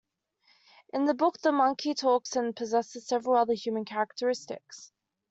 [0.93, 4.91] In the book, the monkey talks and possesses several other human characteristics.